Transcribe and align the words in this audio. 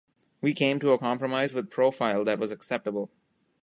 We 0.41 0.55
came 0.55 0.79
to 0.79 0.93
a 0.93 0.97
compromise 0.97 1.53
with 1.53 1.69
Profile 1.69 2.23
that 2.25 2.39
was 2.39 2.49
acceptable. 2.49 3.11